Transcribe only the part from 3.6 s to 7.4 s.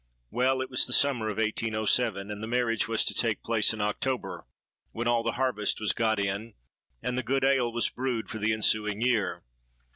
in October, when all the harvest was got in, and the